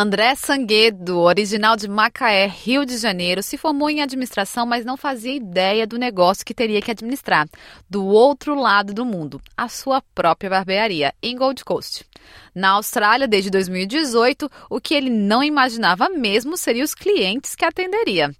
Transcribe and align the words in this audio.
André 0.00 0.36
Sanguedo, 0.36 1.18
original 1.18 1.74
de 1.74 1.88
Macaé, 1.88 2.46
Rio 2.46 2.86
de 2.86 2.96
Janeiro, 2.98 3.42
se 3.42 3.58
formou 3.58 3.90
em 3.90 4.00
administração, 4.00 4.64
mas 4.64 4.84
não 4.84 4.96
fazia 4.96 5.34
ideia 5.34 5.88
do 5.88 5.98
negócio 5.98 6.46
que 6.46 6.54
teria 6.54 6.80
que 6.80 6.92
administrar, 6.92 7.48
do 7.90 8.06
outro 8.06 8.54
lado 8.54 8.94
do 8.94 9.04
mundo, 9.04 9.42
a 9.56 9.68
sua 9.68 10.00
própria 10.14 10.48
barbearia, 10.48 11.12
em 11.20 11.34
Gold 11.34 11.64
Coast. 11.64 12.06
Na 12.54 12.70
Austrália, 12.70 13.26
desde 13.26 13.50
2018, 13.50 14.48
o 14.70 14.80
que 14.80 14.94
ele 14.94 15.10
não 15.10 15.42
imaginava 15.42 16.08
mesmo 16.08 16.56
seria 16.56 16.84
os 16.84 16.94
clientes 16.94 17.56
que 17.56 17.64
atenderia. 17.64 18.32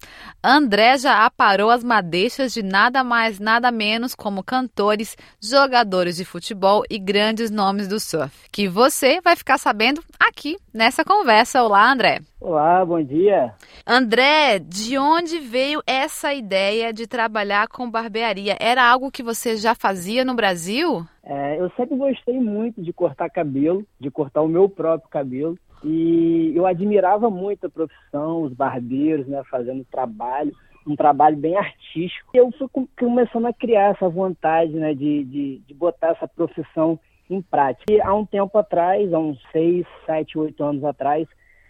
André 0.43 0.99
já 0.99 1.25
aparou 1.25 1.71
as 1.71 1.83
madeixas 1.83 2.53
de 2.53 2.63
nada 2.63 3.03
mais, 3.03 3.41
nada 3.41 3.73
menos 3.73 4.15
como 4.15 4.45
cantores, 4.45 5.17
jogadores 5.41 6.17
de 6.17 6.25
futebol 6.25 6.85
e 6.89 6.99
grandes 6.99 7.51
nomes 7.51 7.89
do 7.89 7.99
surf, 7.99 8.33
que 8.53 8.69
você 8.69 9.21
vai 9.21 9.35
ficar 9.35 9.59
sabendo 9.59 10.03
aqui 10.21 10.57
nessa 10.73 11.05
conversa. 11.05 11.48
Olá, 11.57 11.91
André. 11.91 12.21
Olá, 12.39 12.85
bom 12.85 13.03
dia. 13.03 13.55
André, 13.87 14.59
de 14.59 14.99
onde 14.99 15.39
veio 15.39 15.83
essa 15.87 16.35
ideia 16.35 16.93
de 16.93 17.07
trabalhar 17.07 17.69
com 17.69 17.91
barbearia? 17.91 18.55
Era 18.61 18.85
algo 18.85 19.11
que 19.11 19.23
você 19.23 19.57
já 19.57 19.75
fazia 19.75 20.25
no 20.25 20.35
Brasil? 20.35 21.07
É, 21.25 21.59
eu 21.59 21.71
sempre 21.71 21.97
gostei 21.97 22.39
muito 22.39 22.83
de 22.83 22.93
cortar 22.93 23.31
cabelo, 23.31 23.87
de 23.99 24.11
cortar 24.11 24.43
o 24.43 24.49
meu 24.49 24.69
próprio 24.69 25.09
cabelo. 25.09 25.59
E 25.83 26.53
eu 26.55 26.67
admirava 26.67 27.31
muito 27.31 27.67
a 27.67 27.71
profissão, 27.71 28.43
os 28.43 28.53
barbeiros, 28.53 29.27
né, 29.27 29.43
fazendo 29.51 29.87
trabalho, 29.91 30.53
um 30.87 30.97
trabalho 30.97 31.37
bem 31.37 31.57
artístico. 31.57 32.31
E 32.35 32.37
eu 32.37 32.51
fui 32.53 32.69
começando 32.99 33.47
a 33.47 33.53
criar 33.55 33.95
essa 33.95 34.09
vontade, 34.09 34.73
né, 34.73 34.93
de, 34.93 35.25
de, 35.25 35.59
de 35.67 35.75
botar 35.75 36.09
essa 36.09 36.29
profissão 36.29 36.99
em 37.29 37.43
prática. 37.43 37.93
E 37.93 38.01
há 38.01 38.15
um 38.15 38.25
tempo 38.25 38.57
atrás, 38.59 39.13
há 39.13 39.19
uns 39.19 39.39
seis, 39.53 39.87
sete, 40.07 40.39
oito 40.39 40.63
anos 40.65 40.85
atrás, 40.85 41.27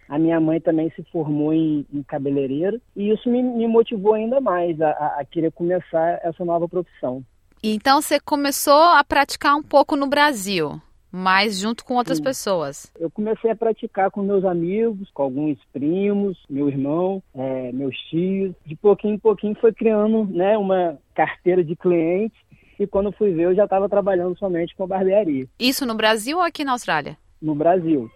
a 0.08 0.18
minha 0.18 0.40
mãe 0.40 0.60
também 0.60 0.90
se 0.96 1.02
formou 1.12 1.52
em, 1.52 1.84
em 1.92 2.02
cabeleireiro 2.02 2.80
e 2.96 3.10
isso 3.10 3.28
me, 3.28 3.42
me 3.42 3.68
motivou 3.68 4.14
ainda 4.14 4.40
mais 4.40 4.80
a, 4.80 4.90
a, 4.90 5.24
querer 5.24 5.52
começar 5.52 6.18
essa 6.22 6.44
nova 6.44 6.66
profissão. 6.66 7.22
Então 7.62 8.00
você 8.00 8.18
começou 8.18 8.80
a 8.80 9.04
praticar 9.04 9.54
um 9.56 9.62
pouco 9.62 9.96
no 9.96 10.06
Brasil, 10.06 10.80
mas 11.12 11.58
junto 11.58 11.84
com 11.84 11.94
outras 11.94 12.18
Sim. 12.18 12.24
pessoas. 12.24 12.92
Eu 12.98 13.10
comecei 13.10 13.50
a 13.50 13.56
praticar 13.56 14.10
com 14.10 14.22
meus 14.22 14.44
amigos, 14.44 15.10
com 15.12 15.24
alguns 15.24 15.58
primos, 15.72 16.38
meu 16.48 16.68
irmão, 16.68 17.22
é, 17.34 17.72
meus 17.72 17.96
tios. 18.08 18.54
De 18.64 18.76
pouquinho 18.76 19.14
em 19.14 19.18
pouquinho 19.18 19.56
foi 19.60 19.72
criando 19.74 20.24
né, 20.24 20.56
uma 20.56 20.98
carteira 21.14 21.62
de 21.62 21.76
clientes 21.76 22.38
e 22.78 22.86
quando 22.86 23.12
fui 23.12 23.32
ver 23.32 23.44
eu 23.44 23.54
já 23.54 23.64
estava 23.64 23.88
trabalhando 23.88 24.38
somente 24.38 24.74
com 24.76 24.86
barbearia. 24.86 25.46
Isso 25.58 25.84
no 25.84 25.94
Brasil 25.94 26.38
ou 26.38 26.42
aqui 26.42 26.64
na 26.64 26.72
Austrália? 26.72 27.16
No 27.40 27.54
Brasil. 27.54 28.10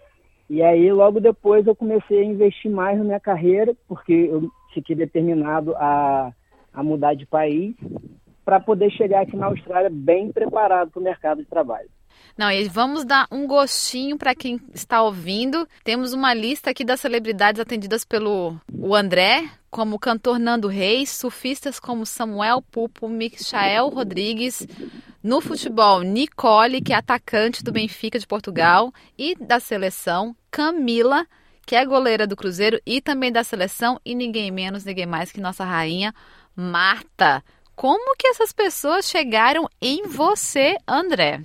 E 0.49 0.61
aí, 0.61 0.91
logo 0.91 1.19
depois, 1.19 1.65
eu 1.65 1.75
comecei 1.75 2.19
a 2.19 2.23
investir 2.23 2.69
mais 2.69 2.97
na 2.97 3.03
minha 3.03 3.19
carreira, 3.19 3.75
porque 3.87 4.13
eu 4.13 4.51
fiquei 4.73 4.95
determinado 4.95 5.75
a, 5.75 6.31
a 6.73 6.83
mudar 6.83 7.15
de 7.15 7.25
país 7.25 7.75
para 8.43 8.59
poder 8.59 8.91
chegar 8.91 9.21
aqui 9.21 9.35
na 9.37 9.47
Austrália 9.47 9.89
bem 9.91 10.31
preparado 10.31 10.91
para 10.91 10.99
o 10.99 11.03
mercado 11.03 11.41
de 11.41 11.49
trabalho. 11.49 11.89
Não, 12.35 12.51
e 12.51 12.67
vamos 12.67 13.05
dar 13.05 13.27
um 13.31 13.45
gostinho 13.45 14.17
para 14.17 14.33
quem 14.33 14.59
está 14.73 15.03
ouvindo. 15.03 15.67
Temos 15.83 16.13
uma 16.13 16.33
lista 16.33 16.71
aqui 16.71 16.83
das 16.83 16.99
celebridades 16.99 17.61
atendidas 17.61 18.03
pelo 18.03 18.59
o 18.73 18.95
André, 18.95 19.47
como 19.69 19.95
o 19.95 19.99
cantor 19.99 20.39
Nando 20.39 20.67
Reis, 20.67 21.09
surfistas 21.11 21.79
como 21.79 22.05
Samuel 22.05 22.61
Pupo, 22.61 23.07
Michael 23.07 23.89
Rodrigues, 23.89 24.67
no 25.21 25.41
futebol, 25.41 26.01
Nicole, 26.01 26.81
que 26.81 26.91
é 26.91 26.95
atacante 26.95 27.63
do 27.63 27.71
Benfica 27.71 28.17
de 28.17 28.27
Portugal 28.27 28.91
e 29.17 29.35
da 29.35 29.59
seleção, 29.59 30.35
Camila, 30.49 31.27
que 31.65 31.75
é 31.75 31.85
goleira 31.85 32.27
do 32.27 32.35
Cruzeiro 32.35 32.79
e 32.85 32.99
também 32.99 33.31
da 33.31 33.43
seleção, 33.43 33.99
e 34.03 34.13
ninguém 34.13 34.51
menos, 34.51 34.83
ninguém 34.83 35.05
mais 35.05 35.31
que 35.31 35.39
nossa 35.39 35.63
rainha, 35.63 36.13
Marta. 36.55 37.43
Como 37.75 38.15
que 38.17 38.27
essas 38.27 38.51
pessoas 38.51 39.09
chegaram 39.09 39.67
em 39.81 40.07
você, 40.07 40.77
André? 40.87 41.41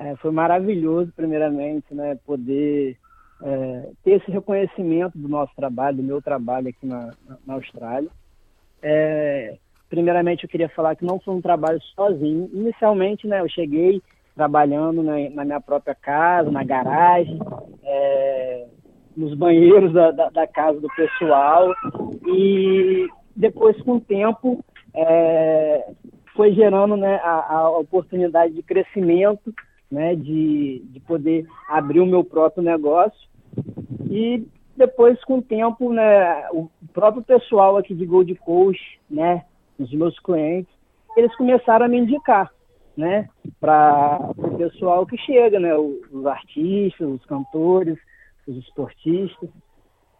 É, 0.00 0.16
foi 0.16 0.30
maravilhoso, 0.30 1.12
primeiramente, 1.14 1.94
né, 1.94 2.18
poder 2.24 2.96
é, 3.42 3.90
ter 4.02 4.12
esse 4.12 4.30
reconhecimento 4.30 5.18
do 5.18 5.28
nosso 5.28 5.54
trabalho, 5.54 5.98
do 5.98 6.02
meu 6.02 6.22
trabalho 6.22 6.68
aqui 6.68 6.86
na, 6.86 7.10
na 7.46 7.54
Austrália. 7.54 8.08
É, 8.82 9.58
primeiramente 9.90 10.44
eu 10.44 10.48
queria 10.48 10.70
falar 10.70 10.96
que 10.96 11.04
não 11.04 11.20
foi 11.20 11.34
um 11.34 11.42
trabalho 11.42 11.78
sozinho. 11.94 12.48
Inicialmente, 12.54 13.26
né, 13.26 13.40
eu 13.40 13.48
cheguei 13.50 14.00
trabalhando 14.34 15.02
na, 15.02 15.16
na 15.28 15.44
minha 15.44 15.60
própria 15.60 15.94
casa, 15.94 16.50
na 16.50 16.64
garagem, 16.64 17.38
é, 17.84 18.66
nos 19.14 19.34
banheiros 19.34 19.92
da, 19.92 20.12
da, 20.12 20.30
da, 20.30 20.46
casa 20.46 20.80
do 20.80 20.88
pessoal 20.94 21.68
e 22.26 23.06
depois 23.36 23.78
com 23.82 23.96
o 23.96 24.00
tempo 24.00 24.64
é, 24.94 25.92
foi 26.34 26.54
gerando 26.54 26.96
né, 26.96 27.16
a, 27.22 27.54
a, 27.54 27.78
oportunidade 27.78 28.54
de 28.54 28.62
crescimento, 28.62 29.52
né, 29.90 30.14
de, 30.14 30.82
de 30.84 31.00
poder 31.00 31.46
abrir 31.68 32.00
o 32.00 32.06
meu 32.06 32.22
próprio 32.22 32.62
negócio 32.62 33.28
e 34.08 34.46
depois 34.76 35.22
com 35.24 35.38
o 35.38 35.42
tempo, 35.42 35.92
né, 35.92 36.48
o 36.52 36.68
próprio 36.92 37.22
pessoal 37.22 37.76
aqui 37.76 37.94
de 37.94 38.06
Gold 38.06 38.34
Coast, 38.36 38.82
né, 39.10 39.44
os 39.78 39.92
meus 39.92 40.18
clientes, 40.20 40.72
eles 41.16 41.34
começaram 41.36 41.86
a 41.86 41.88
me 41.88 41.98
indicar, 41.98 42.50
né, 42.96 43.28
para 43.60 44.30
o 44.36 44.56
pessoal 44.56 45.04
que 45.06 45.18
chega, 45.18 45.60
né, 45.60 45.76
os 45.76 46.26
artistas, 46.26 47.08
os 47.08 47.24
cantores, 47.26 47.98
os 48.46 48.56
esportistas. 48.56 49.50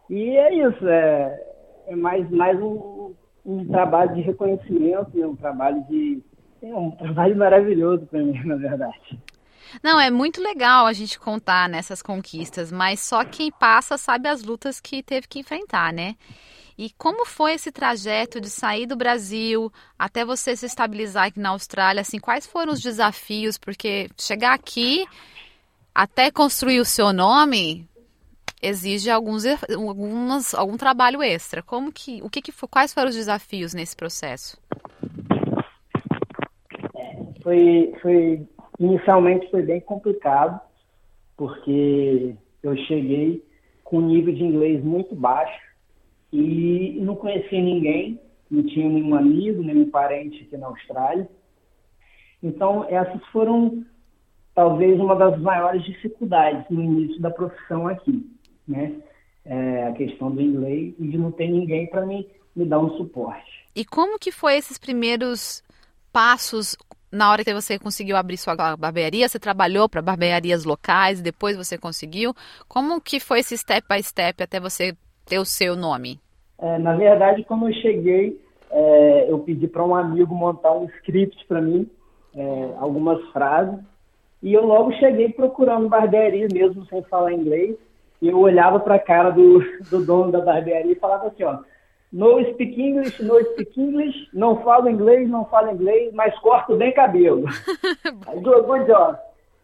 E 0.08 0.36
é 0.36 0.54
isso, 0.54 0.88
é, 0.88 1.42
é 1.86 1.96
mais, 1.96 2.28
mais 2.30 2.60
um, 2.60 3.14
um 3.46 3.64
trabalho 3.66 4.14
de 4.14 4.20
reconhecimento, 4.20 5.10
um 5.26 5.36
trabalho 5.36 5.82
de. 5.88 6.22
É 6.62 6.74
um 6.74 6.90
trabalho 6.90 7.36
maravilhoso 7.36 8.06
para 8.06 8.20
mim, 8.20 8.38
na 8.44 8.56
verdade. 8.56 9.18
Não, 9.82 10.00
é 10.00 10.10
muito 10.10 10.42
legal 10.42 10.86
a 10.86 10.92
gente 10.92 11.18
contar 11.18 11.68
nessas 11.68 12.02
conquistas, 12.02 12.72
mas 12.72 13.00
só 13.00 13.24
quem 13.24 13.50
passa 13.50 13.96
sabe 13.96 14.28
as 14.28 14.42
lutas 14.42 14.80
que 14.80 15.02
teve 15.02 15.28
que 15.28 15.38
enfrentar, 15.38 15.92
né? 15.92 16.16
E 16.76 16.90
como 16.96 17.26
foi 17.26 17.52
esse 17.52 17.70
trajeto 17.70 18.40
de 18.40 18.48
sair 18.48 18.86
do 18.86 18.96
Brasil 18.96 19.70
até 19.98 20.24
você 20.24 20.56
se 20.56 20.64
estabilizar 20.64 21.26
aqui 21.26 21.38
na 21.38 21.50
Austrália? 21.50 22.00
Assim, 22.00 22.18
quais 22.18 22.46
foram 22.46 22.72
os 22.72 22.80
desafios? 22.80 23.58
Porque 23.58 24.08
chegar 24.16 24.54
aqui 24.54 25.06
até 25.94 26.30
construir 26.30 26.80
o 26.80 26.84
seu 26.84 27.12
nome 27.12 27.86
exige 28.62 29.10
alguns, 29.10 29.44
algumas, 29.44 30.54
algum 30.54 30.76
trabalho 30.78 31.22
extra. 31.22 31.62
Como 31.62 31.92
que, 31.92 32.22
o 32.22 32.30
que, 32.30 32.40
que 32.40 32.52
foi, 32.52 32.68
quais 32.68 32.94
foram 32.94 33.10
os 33.10 33.14
desafios 33.16 33.74
nesse 33.74 33.94
processo? 33.94 34.56
Foi, 37.42 37.92
foi 38.00 38.48
inicialmente 38.80 39.50
foi 39.50 39.62
bem 39.62 39.80
complicado 39.80 40.58
porque 41.36 42.34
eu 42.62 42.76
cheguei 42.86 43.44
com 43.84 43.98
um 43.98 44.06
nível 44.06 44.34
de 44.34 44.42
inglês 44.42 44.82
muito 44.82 45.14
baixo 45.14 45.60
e 46.32 46.98
não 47.00 47.16
conhecia 47.16 47.60
ninguém, 47.60 48.20
não 48.50 48.64
tinha 48.64 48.88
nenhum 48.88 49.14
amigo, 49.14 49.62
nenhum 49.62 49.90
parente 49.90 50.42
aqui 50.42 50.56
na 50.56 50.68
Austrália. 50.68 51.28
Então, 52.42 52.84
essas 52.88 53.24
foram 53.26 53.84
talvez 54.54 54.98
uma 54.98 55.14
das 55.14 55.40
maiores 55.40 55.84
dificuldades 55.84 56.64
no 56.70 56.82
início 56.82 57.20
da 57.20 57.30
profissão 57.30 57.86
aqui, 57.86 58.26
né? 58.66 58.94
É 59.44 59.88
a 59.88 59.92
questão 59.92 60.30
do 60.30 60.40
inglês 60.40 60.94
e 60.98 61.08
de 61.08 61.18
não 61.18 61.32
ter 61.32 61.48
ninguém 61.48 61.86
para 61.86 62.04
me, 62.04 62.28
me 62.54 62.64
dar 62.64 62.78
um 62.78 62.96
suporte. 62.96 63.66
E 63.74 63.84
como 63.84 64.18
que 64.18 64.30
foi 64.30 64.56
esses 64.56 64.78
primeiros 64.78 65.62
passos 66.12 66.76
na 67.10 67.30
hora 67.30 67.44
que 67.44 67.52
você 67.52 67.78
conseguiu 67.78 68.16
abrir 68.16 68.36
sua 68.36 68.54
barbearia? 68.76 69.28
Você 69.28 69.38
trabalhou 69.38 69.88
para 69.88 70.02
barbearias 70.02 70.64
locais, 70.64 71.20
depois 71.20 71.56
você 71.56 71.76
conseguiu? 71.76 72.34
Como 72.68 73.00
que 73.00 73.18
foi 73.18 73.40
esse 73.40 73.56
step 73.56 73.86
by 73.88 74.02
step 74.02 74.42
até 74.42 74.60
você 74.60 74.94
ter 75.26 75.38
o 75.38 75.44
seu 75.44 75.76
nome? 75.76 76.20
É, 76.58 76.78
na 76.78 76.94
verdade, 76.94 77.44
quando 77.44 77.68
eu 77.68 77.74
cheguei, 77.74 78.40
é, 78.70 79.26
eu 79.28 79.38
pedi 79.40 79.66
para 79.66 79.84
um 79.84 79.94
amigo 79.94 80.34
montar 80.34 80.72
um 80.72 80.86
script 80.98 81.44
para 81.46 81.60
mim, 81.60 81.88
é, 82.34 82.70
algumas 82.78 83.20
frases, 83.30 83.78
e 84.42 84.52
eu 84.52 84.64
logo 84.64 84.92
cheguei 84.92 85.30
procurando 85.30 85.88
barbearia 85.88 86.46
mesmo 86.52 86.86
sem 86.86 87.02
falar 87.04 87.32
inglês, 87.32 87.76
e 88.22 88.28
eu 88.28 88.38
olhava 88.38 88.78
para 88.78 88.96
a 88.96 89.00
cara 89.00 89.30
do, 89.30 89.60
do 89.90 90.04
dono 90.04 90.30
da 90.30 90.40
barbearia 90.40 90.92
e 90.92 90.96
falava 90.96 91.28
assim, 91.28 91.42
ó, 91.42 91.58
no 92.12 92.44
speak 92.52 92.80
English, 92.80 93.22
no 93.22 93.40
speak 93.52 93.80
English, 93.80 94.28
não 94.34 94.62
falo 94.62 94.88
inglês, 94.88 95.28
não 95.28 95.44
falo 95.44 95.70
inglês, 95.70 96.12
mas 96.12 96.36
corto 96.40 96.76
bem 96.76 96.92
cabelo. 96.92 97.44
good 98.66 98.86
job. 98.86 99.16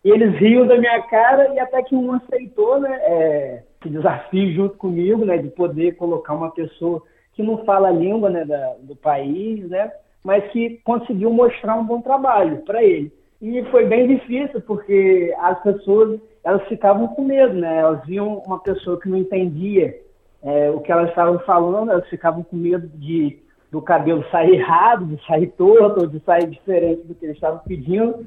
E 0.04 0.10
eles 0.10 0.36
riam 0.38 0.66
da 0.66 0.78
minha 0.78 1.02
cara 1.02 1.52
e 1.52 1.58
até 1.58 1.82
que 1.82 1.96
um 1.96 2.12
aceitou, 2.12 2.78
né? 2.78 2.96
É, 3.02 3.62
esse 3.80 3.90
desafio 3.92 4.54
junto 4.54 4.76
comigo, 4.76 5.24
né? 5.24 5.38
De 5.38 5.48
poder 5.48 5.96
colocar 5.96 6.34
uma 6.34 6.52
pessoa 6.52 7.02
que 7.34 7.42
não 7.42 7.64
fala 7.64 7.88
a 7.88 7.92
língua 7.92 8.30
né, 8.30 8.44
da, 8.44 8.74
do 8.80 8.94
país, 8.94 9.68
né? 9.68 9.90
Mas 10.22 10.44
que 10.52 10.80
conseguiu 10.84 11.30
mostrar 11.30 11.76
um 11.76 11.84
bom 11.84 12.00
trabalho 12.00 12.58
para 12.58 12.82
ele. 12.82 13.12
E 13.42 13.64
foi 13.64 13.86
bem 13.86 14.06
difícil, 14.06 14.60
porque 14.62 15.34
as 15.38 15.60
pessoas 15.62 16.20
elas 16.44 16.62
ficavam 16.68 17.08
com 17.08 17.24
medo, 17.24 17.54
né? 17.54 17.78
Elas 17.78 18.06
viam 18.06 18.40
uma 18.46 18.60
pessoa 18.60 19.00
que 19.00 19.08
não 19.08 19.18
entendia 19.18 19.98
é, 20.46 20.70
o 20.70 20.80
que 20.80 20.92
elas 20.92 21.08
estavam 21.08 21.40
falando, 21.40 21.90
elas 21.90 22.08
ficavam 22.08 22.44
com 22.44 22.56
medo 22.56 22.86
de 22.94 23.44
do 23.68 23.82
cabelo 23.82 24.24
sair 24.30 24.54
errado, 24.54 25.04
de 25.04 25.26
sair 25.26 25.48
torto, 25.48 26.06
de 26.06 26.20
sair 26.20 26.48
diferente 26.48 27.02
do 27.02 27.16
que 27.16 27.24
eles 27.24 27.36
estavam 27.36 27.58
pedindo. 27.66 28.24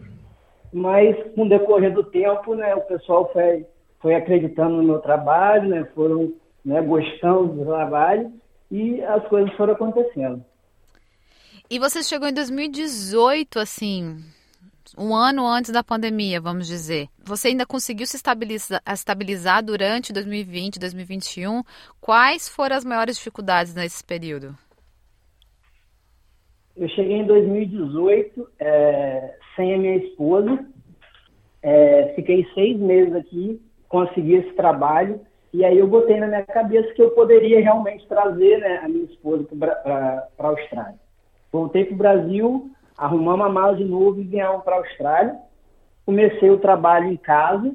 Mas 0.72 1.16
com 1.34 1.46
o 1.46 1.50
decorrer 1.50 1.94
do 1.94 2.04
tempo, 2.04 2.54
né, 2.56 2.76
o 2.76 2.82
pessoal 2.82 3.32
foi, 3.32 3.66
foi 4.02 4.16
acreditando 4.16 4.76
no 4.76 4.84
meu 4.84 5.00
trabalho, 5.00 5.70
né, 5.70 5.88
foram 5.96 6.34
né, 6.64 6.82
gostando 6.82 7.54
do 7.54 7.66
trabalho 7.66 8.32
e 8.70 9.02
as 9.02 9.26
coisas 9.30 9.52
foram 9.54 9.74
acontecendo. 9.74 10.44
E 11.72 11.80
você 11.80 12.04
chegou 12.04 12.28
em 12.28 12.34
2018, 12.34 13.60
assim, 13.60 14.18
um 14.98 15.16
ano 15.16 15.48
antes 15.48 15.72
da 15.72 15.84
pandemia, 15.84 16.40
vamos 16.40 16.68
dizer. 16.68 17.08
Você 17.24 17.50
ainda 17.50 17.66
conseguiu 17.66 18.06
se 18.06 18.16
estabilizar, 18.16 18.82
estabilizar 18.92 19.64
durante 19.64 20.14
2020, 20.14 20.80
2021? 20.80 21.64
Quais 22.00 22.50
foram 22.50 22.76
as 22.76 22.86
maiores 22.86 23.18
dificuldades 23.18 23.74
nesse 23.74 24.04
período? 24.04 24.56
Eu 26.76 26.88
cheguei 26.90 27.18
em 27.18 27.26
2018 27.26 28.50
é, 28.60 29.36
sem 29.56 29.74
a 29.74 29.78
minha 29.78 29.98
esposa. 29.98 30.66
É, 31.62 32.14
fiquei 32.16 32.48
seis 32.54 32.80
meses 32.80 33.14
aqui, 33.14 33.62
consegui 33.90 34.36
esse 34.36 34.54
trabalho. 34.54 35.20
E 35.52 35.66
aí 35.66 35.78
eu 35.78 35.88
botei 35.88 36.18
na 36.20 36.28
minha 36.28 36.46
cabeça 36.46 36.94
que 36.94 37.02
eu 37.02 37.12
poderia 37.12 37.60
realmente 37.60 38.08
trazer 38.08 38.60
né, 38.60 38.80
a 38.84 38.88
minha 38.88 39.06
esposa 39.06 39.46
para 39.58 40.28
a 40.40 40.48
Austrália. 40.48 41.00
Voltei 41.52 41.86
para 41.86 41.94
o 41.96 41.98
Brasil, 41.98 42.72
arrumamos 43.00 43.46
a 43.46 43.50
mala 43.50 43.76
de 43.76 43.86
novo 43.86 44.20
e 44.20 44.24
viemos 44.24 44.64
para 44.64 44.76
a 44.76 44.80
Austrália. 44.80 45.36
Comecei 46.06 46.50
o 46.50 46.60
trabalho 46.60 47.08
em 47.08 47.18
casa, 47.18 47.74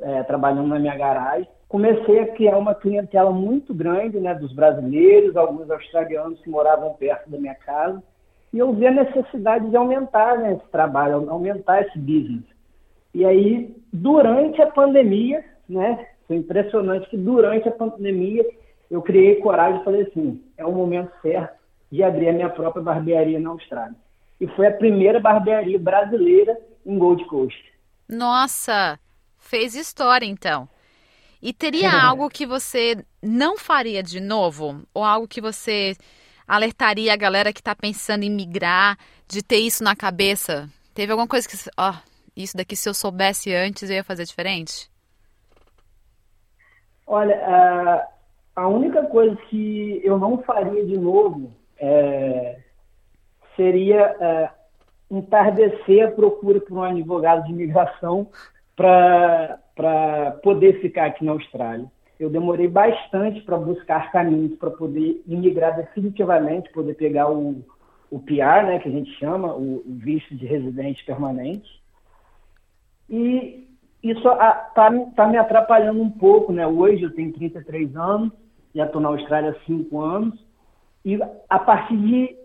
é, 0.00 0.22
trabalhando 0.22 0.68
na 0.68 0.78
minha 0.78 0.96
garagem. 0.96 1.48
Comecei 1.68 2.20
a 2.20 2.28
criar 2.28 2.56
uma 2.56 2.74
clientela 2.74 3.30
muito 3.30 3.74
grande 3.74 4.18
né, 4.18 4.34
dos 4.34 4.52
brasileiros, 4.52 5.36
alguns 5.36 5.70
australianos 5.70 6.40
que 6.40 6.48
moravam 6.48 6.94
perto 6.94 7.28
da 7.30 7.38
minha 7.38 7.54
casa. 7.54 8.02
E 8.52 8.58
eu 8.58 8.72
vi 8.72 8.86
a 8.86 8.92
necessidade 8.92 9.68
de 9.68 9.76
aumentar 9.76 10.38
né, 10.38 10.54
esse 10.54 10.70
trabalho, 10.70 11.28
aumentar 11.28 11.82
esse 11.82 11.98
business. 11.98 12.44
E 13.12 13.24
aí, 13.24 13.76
durante 13.92 14.62
a 14.62 14.70
pandemia, 14.70 15.44
né, 15.68 16.06
foi 16.26 16.36
impressionante 16.36 17.08
que 17.10 17.16
durante 17.16 17.68
a 17.68 17.72
pandemia 17.72 18.44
eu 18.90 19.02
criei 19.02 19.36
coragem 19.36 19.80
e 19.80 19.84
falei 19.84 20.02
assim, 20.02 20.42
é 20.56 20.64
o 20.64 20.72
momento 20.72 21.10
certo 21.20 21.58
de 21.90 22.02
abrir 22.02 22.28
a 22.28 22.32
minha 22.32 22.48
própria 22.48 22.82
barbearia 22.82 23.38
na 23.40 23.50
Austrália. 23.50 24.03
E 24.40 24.46
foi 24.48 24.66
a 24.66 24.72
primeira 24.72 25.20
barbearia 25.20 25.78
brasileira 25.78 26.58
em 26.84 26.98
Gold 26.98 27.24
Coast. 27.26 27.72
Nossa, 28.08 28.98
fez 29.38 29.74
história 29.74 30.26
então. 30.26 30.68
E 31.40 31.52
teria 31.52 31.90
algo 32.02 32.28
que 32.28 32.46
você 32.46 33.04
não 33.22 33.56
faria 33.56 34.02
de 34.02 34.20
novo? 34.20 34.82
Ou 34.92 35.04
algo 35.04 35.28
que 35.28 35.40
você 35.40 35.96
alertaria 36.46 37.12
a 37.12 37.16
galera 37.16 37.52
que 37.52 37.60
está 37.60 37.74
pensando 37.74 38.22
em 38.22 38.30
migrar, 38.30 38.98
de 39.26 39.42
ter 39.42 39.58
isso 39.58 39.82
na 39.82 39.96
cabeça? 39.96 40.68
Teve 40.94 41.12
alguma 41.12 41.28
coisa 41.28 41.48
que, 41.48 41.56
ó, 41.76 41.90
oh, 41.90 41.94
isso 42.36 42.56
daqui 42.56 42.76
se 42.76 42.88
eu 42.88 42.94
soubesse 42.94 43.54
antes 43.54 43.88
eu 43.88 43.96
ia 43.96 44.04
fazer 44.04 44.24
diferente? 44.24 44.90
Olha, 47.06 47.36
a, 47.36 48.08
a 48.62 48.68
única 48.68 49.04
coisa 49.04 49.36
que 49.48 50.00
eu 50.02 50.18
não 50.18 50.42
faria 50.42 50.84
de 50.84 50.96
novo 50.96 51.52
é, 51.78 52.60
seria 53.56 54.16
é, 54.20 54.50
entardecer 55.10 56.06
a 56.06 56.10
procura 56.10 56.60
por 56.60 56.78
um 56.78 56.82
advogado 56.82 57.44
de 57.44 57.52
imigração 57.52 58.28
para 58.76 59.58
poder 60.42 60.80
ficar 60.80 61.06
aqui 61.06 61.24
na 61.24 61.32
Austrália 61.32 61.88
eu 62.18 62.30
demorei 62.30 62.68
bastante 62.68 63.40
para 63.42 63.58
buscar 63.58 64.12
caminhos 64.12 64.56
para 64.58 64.70
poder 64.70 65.22
imigrar 65.26 65.76
definitivamente, 65.76 66.72
poder 66.72 66.94
pegar 66.94 67.30
o, 67.30 67.64
o 68.10 68.20
PR, 68.20 68.66
né, 68.66 68.78
que 68.78 68.88
a 68.88 68.92
gente 68.92 69.10
chama, 69.18 69.54
o, 69.54 69.82
visto 69.86 70.34
de 70.34 70.46
residente 70.46 71.04
permanente. 71.04 71.68
E 73.10 73.68
isso 74.02 74.26
está 74.28 74.90
tá 75.16 75.26
me 75.26 75.36
atrapalhando 75.36 76.00
um 76.00 76.10
pouco, 76.10 76.52
né? 76.52 76.66
Hoje 76.66 77.02
eu 77.02 77.14
tenho 77.14 77.32
33 77.32 77.96
anos, 77.96 78.32
já 78.74 78.86
estou 78.86 79.00
na 79.00 79.08
Austrália 79.08 79.50
há 79.50 79.66
5 79.66 80.00
anos, 80.00 80.44
e 81.04 81.18
a 81.50 81.58
partir 81.58 81.96
de 81.96 82.36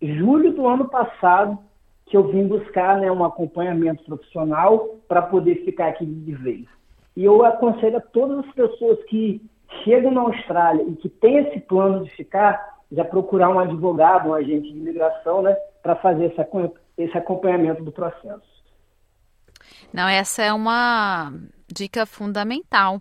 julho 0.00 0.52
do 0.52 0.66
ano 0.66 0.88
passado 0.88 1.58
que 2.06 2.16
eu 2.16 2.26
vim 2.28 2.46
buscar 2.46 2.98
né, 2.98 3.10
um 3.10 3.24
acompanhamento 3.24 4.02
profissional 4.04 4.96
para 5.06 5.22
poder 5.22 5.64
ficar 5.64 5.88
aqui 5.88 6.04
de 6.04 6.34
vez. 6.34 6.66
E 7.16 7.24
eu 7.24 7.44
aconselho 7.44 7.98
a 7.98 8.00
todas 8.00 8.44
as 8.44 8.52
pessoas 8.52 8.98
que 9.04 9.40
chegam 9.84 10.10
na 10.10 10.22
Austrália 10.22 10.82
e 10.82 10.96
que 10.96 11.08
têm 11.08 11.38
esse 11.38 11.60
plano 11.60 12.04
de 12.04 12.10
ficar, 12.10 12.78
já 12.90 13.04
procurar 13.04 13.50
um 13.50 13.60
advogado, 13.60 14.28
um 14.28 14.34
agente 14.34 14.72
de 14.72 14.78
imigração, 14.78 15.42
né, 15.42 15.54
para 15.82 15.94
fazer 15.96 16.34
esse 16.98 17.16
acompanhamento 17.16 17.84
do 17.84 17.92
processo. 17.92 18.60
Não, 19.92 20.08
essa 20.08 20.42
é 20.42 20.52
uma 20.52 21.32
dica 21.72 22.04
fundamental. 22.06 23.00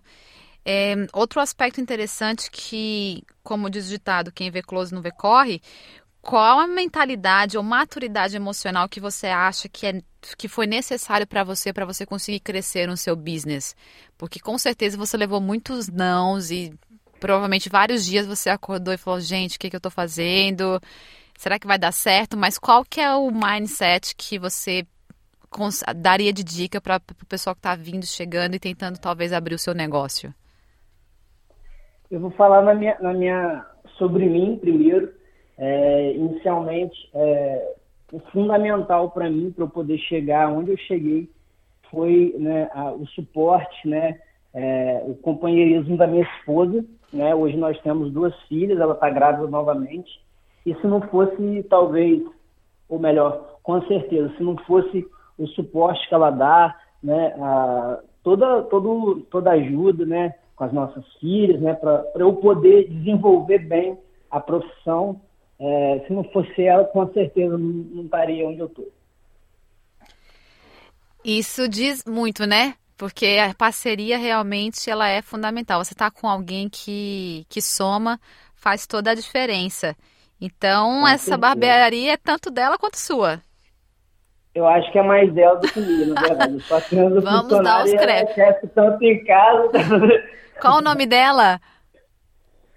É, 0.64 0.94
outro 1.14 1.40
aspecto 1.40 1.82
interessante 1.82 2.52
que, 2.52 3.24
como 3.44 3.70
diz 3.70 3.88
o 3.88 3.90
ditado, 3.90 4.32
quem 4.32 4.52
vê 4.52 4.62
close 4.62 4.94
não 4.94 5.02
vê 5.02 5.12
corre, 5.12 5.62
qual 6.22 6.60
a 6.60 6.68
mentalidade 6.68 7.58
ou 7.58 7.64
maturidade 7.64 8.36
emocional 8.36 8.90
que 8.90 9.00
você 9.00 9.28
acha 9.28 9.70
que, 9.70 9.88
é, 9.88 10.02
que 10.38 10.48
foi 10.48 10.68
necessário 10.68 11.26
para 11.26 11.44
você 11.44 11.72
para 11.72 11.86
você 11.86 12.06
conseguir 12.06 12.42
crescer 12.42 12.88
no 12.88 12.98
seu 12.98 13.16
business? 13.16 13.76
Porque 14.18 14.40
com 14.40 14.58
certeza 14.58 14.98
você 14.98 15.16
levou 15.16 15.40
muitos 15.40 15.88
nãos 15.88 16.52
e 16.52 16.74
provavelmente 17.20 17.70
vários 17.70 18.06
dias 18.06 18.28
você 18.28 18.50
acordou 18.50 18.94
e 18.94 18.98
falou, 18.98 19.20
gente, 19.20 19.56
o 19.56 19.60
que, 19.60 19.70
que 19.70 19.76
eu 19.76 19.80
estou 19.80 19.92
fazendo? 19.92 20.80
Será 21.38 21.58
que 21.58 21.68
vai 21.68 21.80
dar 21.80 21.94
certo? 21.94 22.36
Mas 22.36 22.60
qual 22.60 22.84
que 22.84 23.00
é 23.00 23.14
o 23.16 23.32
mindset 23.32 24.14
que 24.16 24.38
você 24.38 24.86
daria 25.96 26.34
de 26.34 26.44
dica 26.44 26.80
para 26.82 26.98
o 26.98 27.26
pessoal 27.26 27.56
que 27.56 27.60
está 27.60 27.76
vindo, 27.76 28.06
chegando 28.06 28.56
e 28.56 28.60
tentando 28.60 29.00
talvez 29.00 29.32
abrir 29.32 29.56
o 29.56 29.60
seu 29.60 29.74
negócio? 29.74 30.34
Eu 32.12 32.20
vou 32.20 32.32
falar 32.32 32.62
na 32.62 32.74
minha, 32.74 32.98
na 33.00 33.14
minha 33.14 33.66
sobre 33.98 34.28
mim 34.28 34.58
primeiro 34.60 35.19
é, 35.60 36.14
inicialmente, 36.14 36.98
é, 37.14 37.74
o 38.14 38.20
fundamental 38.32 39.12
para 39.12 39.30
mim, 39.30 39.52
para 39.52 39.66
eu 39.66 39.70
poder 39.70 39.98
chegar 40.00 40.52
onde 40.52 40.72
eu 40.72 40.78
cheguei, 40.78 41.30
foi 41.92 42.34
né, 42.40 42.70
a, 42.74 42.92
o 42.92 43.06
suporte, 43.08 43.88
né, 43.88 44.20
é, 44.54 45.04
o 45.06 45.16
companheirismo 45.16 45.98
da 45.98 46.08
minha 46.08 46.24
esposa. 46.24 46.84
Né? 47.12 47.36
Hoje 47.36 47.58
nós 47.58 47.80
temos 47.82 48.12
duas 48.12 48.34
filhas, 48.44 48.80
ela 48.80 48.94
está 48.94 49.10
grávida 49.10 49.48
novamente. 49.48 50.10
E 50.66 50.74
se 50.76 50.88
não 50.88 51.02
fosse, 51.02 51.64
talvez, 51.70 52.24
ou 52.88 52.98
melhor, 52.98 53.60
com 53.62 53.82
certeza, 53.84 54.34
se 54.38 54.44
não 54.44 54.56
fosse 54.60 55.06
o 55.38 55.46
suporte 55.48 56.08
que 56.08 56.14
ela 56.14 56.30
dá, 56.30 56.76
né, 57.04 57.36
a, 57.38 58.00
toda, 58.24 58.64
todo, 58.64 59.22
toda 59.30 59.52
ajuda 59.52 60.06
né, 60.06 60.36
com 60.56 60.64
as 60.64 60.72
nossas 60.72 61.06
filhas, 61.16 61.60
né, 61.60 61.74
para 61.74 62.06
eu 62.16 62.34
poder 62.34 62.88
desenvolver 62.90 63.60
bem 63.60 63.98
a 64.32 64.40
profissão, 64.40 65.20
é, 65.60 66.04
se 66.08 66.14
não 66.14 66.24
fosse 66.24 66.64
ela, 66.64 66.86
com 66.86 67.12
certeza 67.12 67.58
não, 67.58 68.04
estaria 68.06 68.48
onde 68.48 68.60
eu 68.60 68.68
estou. 68.68 68.88
Isso 71.24 71.68
diz 71.68 72.06
muito, 72.06 72.46
né? 72.46 72.76
Porque 72.98 73.38
a 73.42 73.54
parceria 73.54 74.18
realmente 74.18 74.90
ela 74.90 75.08
é 75.08 75.22
fundamental. 75.22 75.84
Você 75.84 75.94
está 75.94 76.10
com 76.10 76.28
alguém 76.28 76.70
que, 76.70 77.46
que 77.50 77.62
soma, 77.62 78.20
faz 78.56 78.88
toda 78.88 79.12
a 79.12 79.16
diferença. 79.16 79.96
Então, 80.40 81.02
com 81.02 81.08
essa 81.08 81.26
certeza. 81.26 81.38
barbearia 81.38 82.14
é 82.14 82.18
tanto 82.18 82.50
dela 82.50 82.78
quanto 82.78 82.98
sua. 82.98 83.42
Eu 84.56 84.66
acho 84.66 84.92
que 84.92 84.98
é 84.98 85.04
mais 85.04 85.32
dela 85.34 85.56
do 85.58 85.68
que 85.68 85.80
minha, 85.80 86.08
na 86.08 86.22
verdade. 86.22 86.58
Eu 86.92 87.22
Vamos 87.22 87.64
dar 87.64 87.86
os 87.86 87.92
créditos. 87.92 88.72
tanto 88.74 89.04
em 89.04 89.24
casa. 89.26 89.72
Qual 90.60 90.78
o 90.78 90.82
nome 90.82 91.06
dela? 91.06 91.60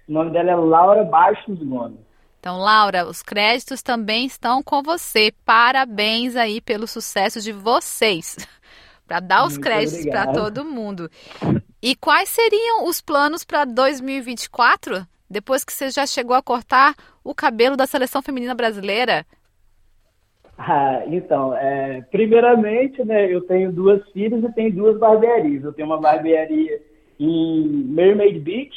O 0.07 0.11
nome 0.11 0.31
dela 0.31 0.51
é 0.51 0.55
Laura 0.55 1.03
Baixos 1.03 1.57
Gomes. 1.59 1.99
Então, 2.43 2.57
Laura, 2.57 3.07
os 3.07 3.23
créditos 3.23 3.81
também 3.81 4.25
estão 4.25 4.61
com 4.61 4.83
você. 4.83 5.31
Parabéns 5.45 6.35
aí 6.35 6.59
pelo 6.59 6.85
sucesso 6.85 7.39
de 7.39 7.53
vocês. 7.53 8.35
para 9.07 9.21
dar 9.21 9.45
os 9.45 9.53
Muito 9.53 9.63
créditos 9.63 10.05
para 10.07 10.33
todo 10.33 10.65
mundo. 10.65 11.09
E 11.81 11.95
quais 11.95 12.27
seriam 12.27 12.85
os 12.85 12.99
planos 12.99 13.45
para 13.45 13.63
2024? 13.63 15.07
Depois 15.29 15.63
que 15.63 15.71
você 15.71 15.89
já 15.89 16.05
chegou 16.05 16.35
a 16.35 16.43
cortar 16.43 16.93
o 17.23 17.33
cabelo 17.33 17.77
da 17.77 17.87
seleção 17.87 18.21
feminina 18.21 18.53
brasileira? 18.53 19.25
Ah, 20.57 21.01
então, 21.07 21.55
é, 21.55 22.01
primeiramente, 22.11 23.05
né, 23.05 23.33
eu 23.33 23.39
tenho 23.47 23.71
duas 23.71 24.05
filhas 24.11 24.43
e 24.43 24.51
tenho 24.51 24.75
duas 24.75 24.99
barbearias. 24.99 25.63
Eu 25.63 25.71
tenho 25.71 25.87
uma 25.87 26.01
barbearia 26.01 26.81
em 27.17 27.65
Mermaid 27.85 28.37
Beach, 28.41 28.75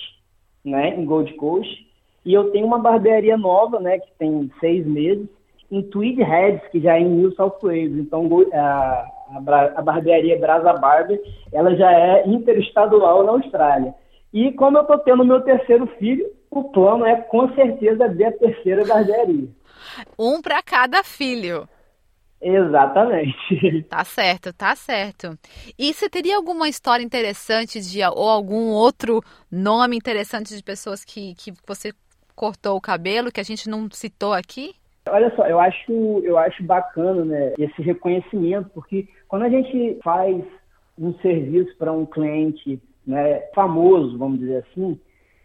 né, 0.64 0.90
em 0.90 1.04
Gold 1.04 1.34
Coast, 1.34 1.85
e 2.26 2.34
eu 2.34 2.50
tenho 2.50 2.66
uma 2.66 2.80
barbearia 2.80 3.36
nova, 3.36 3.78
né, 3.78 4.00
que 4.00 4.10
tem 4.18 4.50
seis 4.58 4.84
meses, 4.84 5.28
em 5.70 5.80
Tweed 5.80 6.20
Heads, 6.20 6.68
que 6.72 6.80
já 6.80 6.96
é 6.96 7.00
em 7.00 7.08
New 7.08 7.32
South 7.36 7.58
Wales. 7.62 7.96
Então, 7.96 8.28
a, 8.52 9.06
a, 9.76 9.82
barbearia 9.82 10.38
Brasa 10.38 10.72
Barber, 10.72 11.20
ela 11.52 11.74
já 11.76 11.90
é 11.92 12.28
interestadual 12.28 13.24
na 13.24 13.30
Austrália. 13.30 13.94
E 14.32 14.52
como 14.52 14.76
eu 14.76 14.82
estou 14.82 14.98
tendo 14.98 15.24
meu 15.24 15.40
terceiro 15.40 15.86
filho, 15.98 16.28
o 16.50 16.64
plano 16.64 17.06
é 17.06 17.14
com 17.16 17.48
certeza 17.54 18.04
abrir 18.04 18.24
a 18.24 18.32
terceira 18.32 18.84
barbearia. 18.84 19.48
Um 20.18 20.42
para 20.42 20.60
cada 20.62 21.04
filho. 21.04 21.68
Exatamente. 22.40 23.86
Tá 23.88 24.04
certo, 24.04 24.52
tá 24.52 24.74
certo. 24.74 25.38
E 25.78 25.94
você 25.94 26.08
teria 26.08 26.36
alguma 26.36 26.68
história 26.68 27.04
interessante 27.04 27.80
de 27.80 28.04
ou 28.04 28.28
algum 28.28 28.70
outro 28.70 29.22
nome 29.50 29.96
interessante 29.96 30.54
de 30.54 30.62
pessoas 30.62 31.04
que, 31.04 31.34
que 31.36 31.52
você 31.66 31.92
cortou 32.36 32.76
o 32.76 32.80
cabelo 32.80 33.32
que 33.32 33.40
a 33.40 33.44
gente 33.44 33.68
não 33.68 33.90
citou 33.90 34.34
aqui? 34.34 34.74
Olha 35.08 35.34
só, 35.34 35.46
eu 35.46 35.58
acho, 35.58 35.92
eu 36.22 36.36
acho 36.36 36.62
bacana 36.62 37.24
né, 37.24 37.54
esse 37.58 37.80
reconhecimento, 37.80 38.70
porque 38.74 39.08
quando 39.28 39.42
a 39.42 39.48
gente 39.48 39.98
faz 40.02 40.44
um 40.98 41.14
serviço 41.20 41.76
para 41.76 41.92
um 41.92 42.04
cliente 42.04 42.80
né, 43.06 43.40
famoso, 43.54 44.18
vamos 44.18 44.40
dizer 44.40 44.64
assim, 44.68 44.98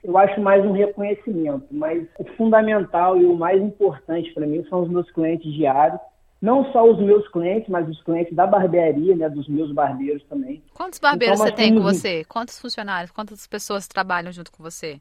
eu 0.04 0.18
acho 0.18 0.42
mais 0.42 0.66
um 0.66 0.72
reconhecimento. 0.72 1.68
Mas 1.70 2.08
o 2.18 2.24
fundamental 2.36 3.18
e 3.18 3.26
o 3.26 3.36
mais 3.36 3.62
importante 3.62 4.34
para 4.34 4.48
mim 4.48 4.66
são 4.68 4.82
os 4.82 4.90
meus 4.90 5.10
clientes 5.12 5.54
diários. 5.54 6.00
Não 6.42 6.72
só 6.72 6.84
os 6.90 6.98
meus 7.00 7.28
clientes, 7.28 7.70
mas 7.70 7.88
os 7.88 8.02
clientes 8.02 8.36
da 8.36 8.48
barbearia, 8.48 9.16
né, 9.16 9.30
dos 9.30 9.48
meus 9.48 9.72
barbeiros 9.72 10.24
também. 10.24 10.64
Quantos 10.74 10.98
barbeiros 10.98 11.40
então, 11.40 11.48
você 11.48 11.56
tem 11.56 11.76
com 11.76 11.82
você? 11.82 12.24
Quantos 12.26 12.60
funcionários? 12.60 13.12
Quantas 13.12 13.46
pessoas 13.46 13.88
trabalham 13.88 14.32
junto 14.32 14.52
com 14.52 14.64
você 14.64 15.00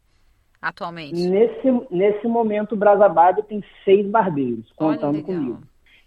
atualmente? 0.60 1.14
Nesse, 1.14 1.86
nesse 1.90 2.26
momento, 2.26 2.72
o 2.72 2.76
Brasabado 2.76 3.42
tem 3.42 3.62
seis 3.84 4.06
barbeiros, 4.06 4.70
contando 4.76 5.22
comigo. 5.22 5.62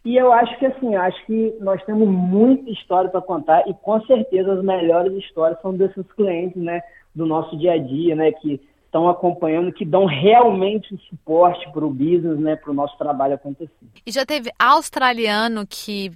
E 0.05 0.17
eu 0.17 0.33
acho 0.33 0.57
que 0.60 0.65
assim, 0.65 0.95
acho 0.95 1.25
que 1.25 1.55
nós 1.62 1.81
temos 1.86 2.07
muita 2.07 2.69
história 2.69 3.10
para 3.10 3.22
contar 3.22 3.67
e 3.69 3.74
com 3.74 4.01
certeza 4.05 4.53
as 4.53 4.63
melhores 4.63 5.13
histórias 5.13 5.60
são 5.62 5.74
desses 5.74 6.05
clientes, 6.12 6.62
né, 6.62 6.81
do 7.15 7.25
nosso 7.25 7.57
dia 7.57 7.74
a 7.74 7.77
dia, 7.77 8.13
né, 8.13 8.31
que 8.33 8.60
estão 8.86 9.07
acompanhando, 9.07 9.72
que 9.72 9.86
dão 9.86 10.05
realmente 10.05 10.95
suporte 11.10 11.72
para 11.72 11.86
o 11.86 11.89
business, 11.89 12.38
né, 12.38 12.55
para 12.57 12.69
o 12.69 12.74
nosso 12.74 12.98
trabalho 12.98 13.36
acontecer. 13.36 13.72
E 14.05 14.12
já 14.12 14.25
teve 14.25 14.51
australiano 14.60 15.65
que 15.65 16.12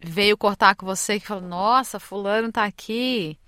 veio 0.00 0.36
cortar 0.36 0.74
com 0.74 0.84
você 0.84 1.20
que 1.20 1.26
falou, 1.26 1.48
nossa, 1.48 2.00
fulano 2.00 2.48
está 2.48 2.64
aqui. 2.64 3.38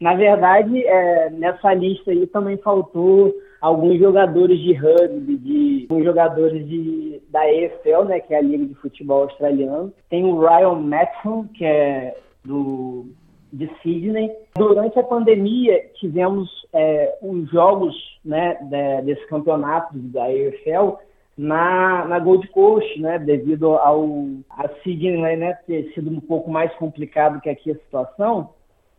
Na 0.00 0.14
verdade, 0.14 0.84
é, 0.86 1.30
nessa 1.30 1.74
lista 1.74 2.10
aí 2.10 2.26
também 2.28 2.56
faltou 2.56 3.34
alguns 3.60 3.98
jogadores 3.98 4.58
de 4.58 4.72
rugby, 4.72 5.36
de 5.36 5.86
alguns 5.90 6.04
jogadores 6.04 6.66
de, 6.66 7.20
da 7.30 7.50
EFL, 7.52 8.04
né, 8.06 8.20
que 8.20 8.34
é 8.34 8.38
a 8.38 8.42
Liga 8.42 8.66
de 8.66 8.74
Futebol 8.74 9.24
Australiano. 9.24 9.92
Tem 10.08 10.24
o 10.24 10.38
Ryan 10.38 10.74
Matson, 10.74 11.46
que 11.54 11.64
é 11.64 12.16
do 12.44 13.06
de 13.52 13.70
Sydney. 13.82 14.30
Durante 14.56 14.98
a 14.98 15.02
pandemia, 15.02 15.90
tivemos 15.94 16.50
é, 16.72 17.16
os 17.22 17.50
jogos 17.50 17.94
né, 18.24 18.58
de, 18.60 19.06
desse 19.06 19.26
campeonato 19.26 19.96
da 19.96 20.30
EFL 20.32 20.98
na, 21.36 22.04
na 22.04 22.18
Gold 22.18 22.48
Coast, 22.48 23.00
né, 23.00 23.18
devido 23.18 23.74
ao 23.76 24.04
a 24.50 24.68
Sydney 24.82 25.36
né, 25.36 25.54
ter 25.66 25.92
sido 25.94 26.10
um 26.10 26.20
pouco 26.20 26.50
mais 26.50 26.72
complicado 26.74 27.40
que 27.40 27.48
aqui 27.48 27.70
a 27.70 27.76
situação, 27.76 28.50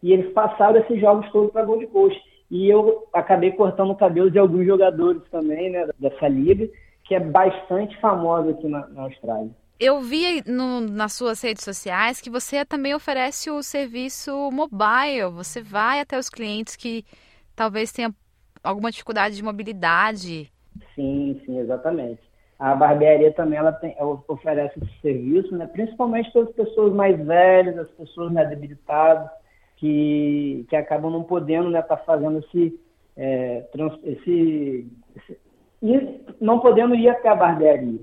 e 0.01 0.13
eles 0.13 0.31
passaram 0.31 0.79
esses 0.79 0.99
jogos 0.99 1.29
todos 1.31 1.51
para 1.51 1.65
Gold 1.65 1.85
Coast. 1.87 2.19
E 2.49 2.67
eu 2.67 3.07
acabei 3.13 3.51
cortando 3.51 3.91
o 3.91 3.95
cabelo 3.95 4.31
de 4.31 4.39
alguns 4.39 4.65
jogadores 4.65 5.21
também, 5.29 5.69
né, 5.69 5.87
dessa 5.99 6.27
liga, 6.27 6.67
que 7.03 7.13
é 7.13 7.19
bastante 7.19 7.99
famosa 7.99 8.51
aqui 8.51 8.67
na, 8.67 8.87
na 8.87 9.03
Austrália. 9.03 9.51
Eu 9.79 10.01
vi 10.01 10.43
no, 10.45 10.81
nas 10.81 11.13
suas 11.13 11.41
redes 11.41 11.63
sociais 11.63 12.19
que 12.19 12.29
você 12.29 12.65
também 12.65 12.93
oferece 12.93 13.49
o 13.49 13.63
serviço 13.63 14.49
mobile. 14.51 15.31
Você 15.33 15.61
vai 15.61 16.01
até 16.01 16.17
os 16.17 16.29
clientes 16.29 16.75
que 16.75 17.05
talvez 17.55 17.91
tenham 17.91 18.13
alguma 18.63 18.91
dificuldade 18.91 19.35
de 19.35 19.43
mobilidade. 19.43 20.51
Sim, 20.95 21.41
sim, 21.45 21.59
exatamente. 21.59 22.21
A 22.59 22.75
barbearia 22.75 23.31
também 23.31 23.57
ela 23.57 23.71
tem, 23.71 23.95
ela 23.97 24.21
oferece 24.27 24.77
esse 24.77 25.01
serviço, 25.01 25.55
né? 25.55 25.65
principalmente 25.67 26.29
para 26.31 26.41
as 26.41 26.51
pessoas 26.51 26.93
mais 26.93 27.17
velhas, 27.25 27.77
as 27.77 27.89
pessoas 27.91 28.33
mais 28.33 28.49
debilitadas, 28.49 29.29
que, 29.79 30.65
que 30.69 30.75
acabam 30.75 31.09
não 31.09 31.23
podendo 31.23 31.67
estar 31.67 31.79
né, 31.79 31.81
tá 31.87 31.97
fazendo 31.97 32.39
esse, 32.39 32.77
é, 33.15 33.61
trans, 33.71 33.97
esse, 34.03 34.87
esse, 35.15 36.21
não 36.39 36.59
podendo 36.59 36.93
ir 36.95 37.07
até 37.07 37.29
a 37.29 37.35
barbearia. 37.35 37.99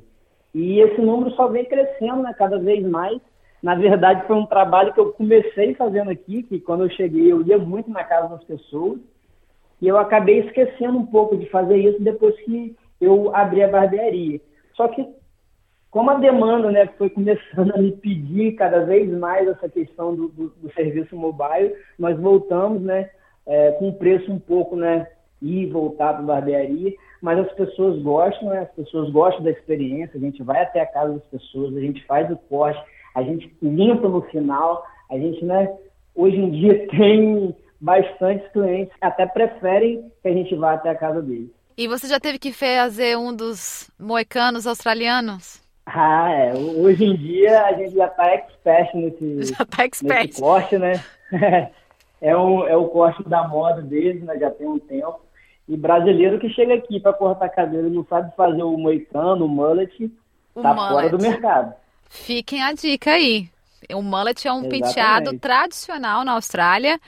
E 0.55 0.81
esse 0.81 1.01
número 1.03 1.31
só 1.33 1.49
vem 1.49 1.67
crescendo 1.67 2.23
né, 2.23 2.35
cada 2.37 2.59
vez 2.59 2.83
mais. 2.87 3.21
Na 3.63 3.75
verdade, 3.75 4.27
foi 4.27 4.37
um 4.37 4.47
trabalho 4.47 4.95
que 4.95 5.01
eu 5.01 5.13
comecei 5.13 5.75
fazendo 5.75 6.11
aqui, 6.11 6.43
que 6.43 6.61
quando 6.61 6.85
eu 6.85 6.91
cheguei 6.91 7.31
eu 7.31 7.43
ia 7.43 7.59
muito 7.59 7.91
na 7.91 8.05
casa 8.05 8.29
das 8.29 8.45
pessoas, 8.45 8.99
e 9.81 9.87
eu 9.87 9.99
acabei 9.99 10.41
esquecendo 10.41 10.97
um 10.97 11.07
pouco 11.07 11.37
de 11.37 11.45
fazer 11.51 11.77
isso 11.77 12.03
depois 12.03 12.35
que 12.41 12.75
eu 12.99 13.35
abri 13.37 13.63
a 13.63 13.69
barbearia. 13.69 14.41
Só 14.75 14.89
que 14.89 15.07
como 15.97 16.11
a 16.11 16.15
demanda 16.17 16.71
né, 16.71 16.87
foi 16.99 17.09
começando 17.09 17.75
a 17.75 17.79
me 17.79 17.91
pedir 17.91 18.53
cada 18.53 18.85
vez 18.85 19.11
mais 19.11 19.49
essa 19.49 19.67
questão 19.67 20.15
do, 20.15 20.29
do, 20.29 20.49
do 20.51 20.71
serviço 20.75 21.17
mobile, 21.17 21.75
nós 21.99 22.21
voltamos 22.21 22.83
né, 22.83 23.09
é, 23.47 23.73
com 23.73 23.95
preço 23.95 24.31
um 24.31 24.39
pouco 24.39 24.77
né, 24.77 25.07
ir 25.41 25.63
e 25.63 25.71
voltar 25.71 26.13
para 26.13 26.23
a 26.23 26.27
barbearia, 26.27 26.93
mas 27.23 27.39
as 27.39 27.51
pessoas 27.55 27.99
gostam, 28.03 28.51
né, 28.51 28.59
as 28.59 28.71
pessoas 28.73 29.09
gostam 29.09 29.43
da 29.43 29.51
experiência, 29.51 30.19
a 30.19 30.21
gente 30.21 30.43
vai 30.43 30.61
até 30.61 30.83
a 30.83 30.87
casa 30.87 31.15
das 31.15 31.25
pessoas, 31.29 31.75
a 31.75 31.81
gente 31.81 32.05
faz 32.05 32.31
o 32.31 32.37
corte, 32.37 32.79
a 33.15 33.23
gente 33.23 33.57
limpa 33.63 34.07
no 34.07 34.21
final, 34.25 34.85
a 35.11 35.17
gente, 35.17 35.43
né, 35.47 35.75
hoje 36.15 36.37
em 36.37 36.51
dia 36.51 36.89
tem 36.93 37.57
bastantes 37.81 38.47
clientes 38.53 38.93
que 38.95 39.03
até 39.07 39.25
preferem 39.25 40.13
que 40.21 40.29
a 40.29 40.33
gente 40.33 40.55
vá 40.57 40.75
até 40.75 40.91
a 40.91 40.95
casa 40.95 41.23
deles. 41.23 41.49
E 41.75 41.89
você 41.89 42.07
já 42.07 42.21
teve 42.21 42.39
que 42.39 42.53
fazer 42.53 43.17
um 43.17 43.35
dos 43.35 43.91
moicanos 43.99 44.67
australianos? 44.67 45.65
Ah, 45.87 46.31
é. 46.33 46.53
Hoje 46.55 47.05
em 47.05 47.17
dia 47.17 47.65
a 47.65 47.73
gente 47.75 47.95
já 47.95 48.07
está 48.07 48.27
expert 48.27 48.95
nesse, 48.95 49.45
já 49.45 49.65
tá 49.65 49.85
expert. 49.85 50.27
nesse 50.27 50.41
corte, 50.43 50.77
né? 50.77 51.03
é, 52.21 52.37
um, 52.37 52.67
é 52.67 52.77
o 52.77 52.89
corte 52.89 53.23
da 53.29 53.47
moda 53.47 53.81
deles, 53.81 54.23
né? 54.25 54.37
Já 54.39 54.51
tem 54.51 54.67
um 54.67 54.81
tempo. 54.81 55.21
E 55.69 55.77
brasileiro 55.77 56.39
que 56.39 56.49
chega 56.51 56.75
aqui 56.75 57.01
para 57.01 57.13
cortar 57.13 57.49
cabelo 57.49 57.89
e 57.89 57.91
não 57.91 58.05
sabe 58.05 58.35
fazer 58.37 58.63
o 58.63 58.77
moicano, 58.77 59.47
o 59.47 59.49
mullet, 59.49 60.13
o 60.55 60.63
tá 60.63 60.75
mullet. 60.75 60.93
fora 60.93 61.09
do 61.09 61.19
mercado. 61.19 61.75
Fiquem 62.09 62.63
a 62.63 62.73
dica 62.73 63.13
aí. 63.13 63.49
O 63.93 64.03
mullet 64.03 64.47
é 64.47 64.53
um 64.53 64.59
Exatamente. 64.59 64.85
penteado 64.85 65.39
tradicional 65.39 66.25
na 66.25 66.33
Austrália, 66.33 67.01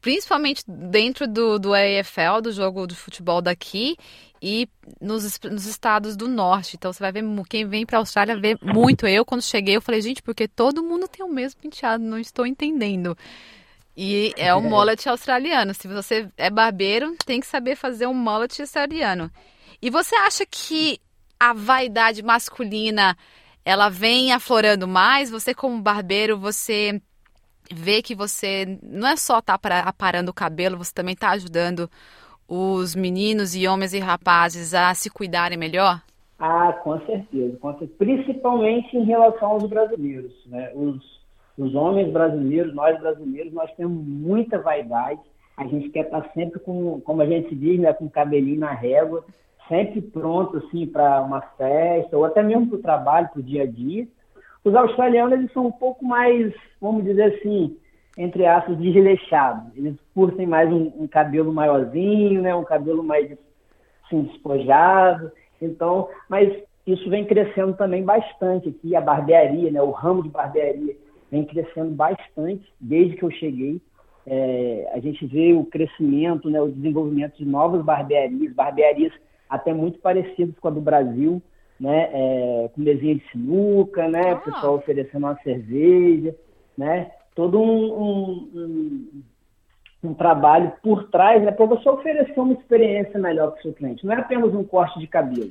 principalmente 0.00 0.62
dentro 0.66 1.26
do, 1.26 1.58
do 1.58 1.72
AFL, 1.72 2.40
do 2.42 2.52
jogo 2.52 2.86
de 2.86 2.94
futebol 2.94 3.40
daqui, 3.40 3.96
e 4.46 4.68
nos, 5.00 5.40
nos 5.40 5.64
estados 5.64 6.18
do 6.18 6.28
norte. 6.28 6.76
Então 6.76 6.92
você 6.92 7.02
vai 7.02 7.10
ver, 7.10 7.24
quem 7.48 7.66
vem 7.66 7.86
para 7.86 7.96
a 7.96 8.00
Austrália 8.00 8.38
vê 8.38 8.58
muito. 8.60 9.06
Eu, 9.06 9.24
quando 9.24 9.40
cheguei, 9.40 9.74
eu 9.74 9.80
falei, 9.80 10.02
gente, 10.02 10.22
porque 10.22 10.46
todo 10.46 10.82
mundo 10.82 11.08
tem 11.08 11.24
o 11.24 11.32
mesmo 11.32 11.62
penteado, 11.62 12.04
não 12.04 12.18
estou 12.18 12.44
entendendo. 12.44 13.16
E 13.96 14.34
é 14.36 14.54
o 14.54 14.60
mullet 14.62 15.08
australiano. 15.08 15.72
Se 15.72 15.88
você 15.88 16.28
é 16.36 16.50
barbeiro, 16.50 17.16
tem 17.24 17.40
que 17.40 17.46
saber 17.46 17.74
fazer 17.74 18.06
um 18.06 18.12
mullet 18.12 18.60
australiano. 18.60 19.30
E 19.80 19.88
você 19.88 20.14
acha 20.14 20.44
que 20.44 21.00
a 21.40 21.54
vaidade 21.54 22.22
masculina 22.22 23.16
ela 23.64 23.88
vem 23.88 24.30
aflorando 24.30 24.86
mais? 24.86 25.30
Você 25.30 25.54
como 25.54 25.80
barbeiro, 25.80 26.38
você 26.38 27.00
vê 27.72 28.02
que 28.02 28.14
você 28.14 28.78
não 28.82 29.08
é 29.08 29.16
só 29.16 29.40
tá 29.40 29.58
aparando 29.86 30.30
o 30.30 30.34
cabelo, 30.34 30.76
você 30.76 30.92
também 30.92 31.14
está 31.14 31.30
ajudando 31.30 31.90
os 32.48 32.94
meninos 32.94 33.54
e 33.54 33.66
homens 33.66 33.94
e 33.94 33.98
rapazes 33.98 34.74
a 34.74 34.94
se 34.94 35.10
cuidarem 35.10 35.58
melhor? 35.58 36.00
Ah, 36.38 36.72
com 36.72 36.98
certeza, 37.06 37.56
com 37.58 37.70
certeza. 37.78 37.92
principalmente 37.98 38.96
em 38.96 39.04
relação 39.04 39.52
aos 39.52 39.68
brasileiros. 39.68 40.32
Né? 40.46 40.70
Os, 40.74 41.20
os 41.56 41.74
homens 41.74 42.12
brasileiros, 42.12 42.74
nós 42.74 42.98
brasileiros, 43.00 43.52
nós 43.52 43.72
temos 43.76 44.04
muita 44.04 44.58
vaidade. 44.58 45.20
A 45.56 45.66
gente 45.66 45.88
quer 45.90 46.06
estar 46.06 46.28
sempre 46.34 46.58
com, 46.60 47.00
como 47.00 47.22
a 47.22 47.26
gente 47.26 47.54
diz, 47.54 47.78
né, 47.78 47.92
com 47.92 48.06
o 48.06 48.10
cabelinho 48.10 48.60
na 48.60 48.72
régua, 48.72 49.24
sempre 49.68 50.02
pronto 50.02 50.58
assim 50.58 50.86
para 50.86 51.22
uma 51.22 51.40
festa 51.40 52.16
ou 52.16 52.24
até 52.24 52.42
mesmo 52.42 52.66
para 52.66 52.76
o 52.76 52.82
trabalho, 52.82 53.28
para 53.28 53.40
o 53.40 53.42
dia 53.42 53.62
a 53.62 53.66
dia. 53.66 54.06
Os 54.64 54.74
australianos 54.74 55.38
eles 55.38 55.52
são 55.52 55.66
um 55.66 55.72
pouco 55.72 56.04
mais, 56.04 56.52
vamos 56.80 57.04
dizer 57.04 57.34
assim, 57.34 57.76
entre 58.16 58.46
aspas, 58.46 58.78
desleixado. 58.78 59.72
Eles 59.76 59.96
curtem 60.14 60.46
mais 60.46 60.70
um, 60.72 60.92
um, 60.96 61.06
cabelo 61.06 61.52
maiorzinho, 61.52 62.42
né? 62.42 62.54
um 62.54 62.64
cabelo 62.64 63.02
mais 63.02 63.36
assim, 64.04 64.22
despojado. 64.22 65.32
Então, 65.60 66.08
mas 66.28 66.52
isso 66.86 67.08
vem 67.10 67.24
crescendo 67.24 67.74
também 67.74 68.04
bastante 68.04 68.68
aqui, 68.68 68.94
a 68.94 69.00
barbearia, 69.00 69.70
né? 69.70 69.82
o 69.82 69.90
ramo 69.90 70.22
de 70.22 70.28
barbearia 70.28 70.96
vem 71.30 71.44
crescendo 71.44 71.90
bastante 71.90 72.64
desde 72.80 73.16
que 73.16 73.24
eu 73.24 73.30
cheguei. 73.30 73.80
É, 74.26 74.90
a 74.94 75.00
gente 75.00 75.26
vê 75.26 75.52
o 75.52 75.64
crescimento, 75.64 76.48
né, 76.48 76.60
o 76.60 76.70
desenvolvimento 76.70 77.36
de 77.36 77.44
novas 77.44 77.84
barbearias, 77.84 78.54
barbearias 78.54 79.12
até 79.50 79.74
muito 79.74 79.98
parecidas 79.98 80.58
com 80.58 80.68
a 80.68 80.70
do 80.70 80.80
Brasil, 80.80 81.42
né, 81.78 82.08
é, 82.10 82.70
com 82.74 82.80
mesinha 82.80 83.16
de 83.16 83.30
sinuca, 83.30 84.08
né, 84.08 84.30
ah. 84.30 84.36
pessoal 84.36 84.76
oferecendo 84.76 85.24
uma 85.26 85.36
cerveja. 85.42 86.34
né? 86.78 87.10
Todo 87.34 87.60
um, 87.60 88.48
um, 88.54 89.22
um, 90.04 90.14
trabalho 90.14 90.72
por 90.82 91.08
trás, 91.08 91.42
né? 91.42 91.50
Para 91.50 91.66
você 91.66 91.88
oferecer 91.88 92.38
uma 92.38 92.52
experiência 92.52 93.18
melhor 93.18 93.50
para 93.50 93.58
o 93.58 93.62
seu 93.62 93.72
cliente. 93.72 94.06
Não 94.06 94.14
é 94.14 94.18
apenas 94.18 94.54
um 94.54 94.64
corte 94.64 94.98
de 94.98 95.06
cabelo. 95.06 95.50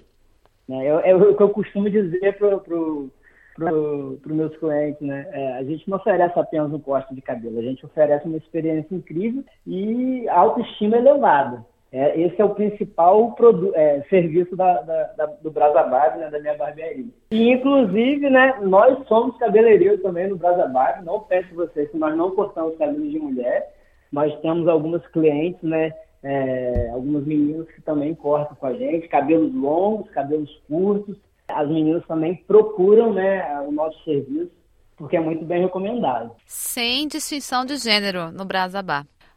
Né? 0.67 0.85
É, 0.85 1.09
é 1.09 1.15
o 1.15 1.35
que 1.35 1.43
eu 1.43 1.49
costumo 1.49 1.89
dizer 1.89 2.37
para 2.37 2.57
pro, 2.57 3.11
para 3.55 3.73
os 3.73 4.25
meus 4.25 4.55
clientes, 4.57 5.01
né? 5.01 5.27
É, 5.31 5.57
a 5.57 5.63
gente 5.63 5.89
não 5.89 5.97
oferece 5.97 6.39
apenas 6.39 6.71
um 6.71 6.79
corte 6.79 7.13
de 7.13 7.21
cabelo, 7.21 7.59
a 7.59 7.63
gente 7.63 7.85
oferece 7.85 8.25
uma 8.25 8.37
experiência 8.37 8.95
incrível 8.95 9.43
e 9.67 10.27
autoestima 10.29 10.97
elevada. 10.97 11.65
É, 11.93 12.19
esse 12.19 12.41
é 12.41 12.43
o 12.43 12.55
principal 12.55 13.35
é, 13.75 14.01
serviço 14.09 14.55
da, 14.55 14.81
da, 14.81 15.03
da, 15.15 15.25
do 15.27 15.51
Brasa 15.51 15.83
né, 16.17 16.27
da 16.31 16.39
minha 16.39 16.57
barbearia. 16.57 17.05
E, 17.29 17.51
inclusive, 17.51 18.31
né, 18.31 18.57
nós 18.63 19.07
somos 19.07 19.37
cabeleireiros 19.37 20.01
também 20.01 20.27
no 20.27 20.35
Brasa. 20.35 20.67
Não 21.05 21.19
peço 21.19 21.53
vocês 21.53 21.91
que 21.91 21.97
nós 21.97 22.17
não 22.17 22.31
cortamos 22.31 22.75
cabelos 22.79 23.11
de 23.11 23.19
mulher. 23.19 23.71
Nós 24.11 24.35
temos 24.41 24.67
algumas 24.67 25.05
clientes, 25.09 25.61
né, 25.61 25.93
é, 26.23 26.89
algumas 26.91 27.25
meninas 27.25 27.67
que 27.67 27.81
também 27.83 28.15
cortam 28.15 28.55
com 28.55 28.65
a 28.65 28.73
gente, 28.73 29.07
cabelos 29.07 29.53
longos, 29.53 30.09
cabelos 30.09 30.49
curtos. 30.67 31.15
As 31.47 31.67
meninas 31.67 32.03
também 32.07 32.37
procuram 32.47 33.13
né, 33.13 33.61
o 33.67 33.71
nosso 33.71 34.03
serviço, 34.03 34.51
porque 34.97 35.15
é 35.15 35.19
muito 35.19 35.45
bem 35.45 35.61
recomendado. 35.61 36.31
Sem 36.47 37.07
distinção 37.07 37.63
de 37.63 37.77
gênero 37.77 38.31
no 38.31 38.45
Brasa 38.45 38.81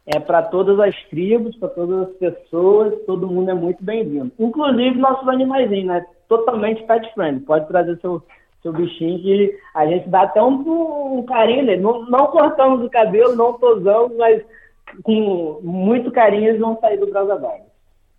é 0.07 0.19
para 0.19 0.41
todas 0.43 0.79
as 0.79 0.95
tribos, 1.09 1.55
para 1.57 1.67
todas 1.67 2.07
as 2.07 2.15
pessoas, 2.15 2.93
todo 3.05 3.27
mundo 3.27 3.51
é 3.51 3.53
muito 3.53 3.83
bem-vindo. 3.83 4.31
Inclusive 4.39 4.97
nossos 4.97 5.27
animaizinhos, 5.27 5.87
né? 5.87 6.05
Totalmente 6.29 6.81
pet 6.83 7.13
friendly. 7.13 7.41
Pode 7.41 7.67
trazer 7.67 7.99
seu, 7.99 8.23
seu 8.63 8.71
bichinho 8.71 9.21
que 9.21 9.59
a 9.75 9.85
gente 9.85 10.07
dá 10.07 10.21
até 10.21 10.41
um, 10.41 11.17
um 11.17 11.23
carinho 11.23 11.65
nele. 11.65 11.81
Não, 11.81 12.05
não, 12.05 12.27
cortamos 12.27 12.85
o 12.85 12.89
cabelo, 12.89 13.35
não 13.35 13.59
tosamos, 13.59 14.15
mas 14.15 14.41
com 15.03 15.59
muito 15.61 16.09
carinho 16.09 16.47
eles 16.47 16.61
vão 16.61 16.79
sair 16.79 16.97
do 16.97 17.07
Brasa 17.07 17.37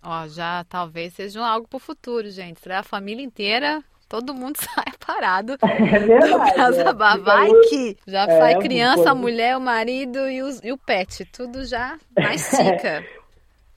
Ó, 0.03 0.27
já 0.27 0.63
talvez 0.69 1.13
seja 1.13 1.43
algo 1.43 1.67
para 1.67 1.77
o 1.77 1.81
futuro, 1.81 2.29
gente. 2.29 2.59
Será 2.59 2.79
a 2.79 2.83
família 2.83 3.25
inteira 3.25 3.83
todo 4.09 4.33
mundo 4.33 4.57
sai 4.59 4.91
parado 5.05 5.55
é 5.61 5.99
verdade, 5.99 6.55
Casa 6.55 6.81
é. 6.81 6.93
Vai 6.93 7.49
que 7.69 7.97
já 8.05 8.23
é, 8.23 8.37
sai 8.39 8.59
criança, 8.59 9.15
mulher, 9.15 9.55
o 9.55 9.61
marido 9.61 10.27
e, 10.27 10.41
os, 10.41 10.59
e 10.63 10.71
o 10.73 10.77
pet, 10.77 11.23
tudo 11.25 11.63
já 11.63 11.97
na 12.17 12.33
estica. 12.33 13.05